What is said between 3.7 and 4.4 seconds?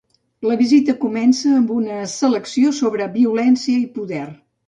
i poder’.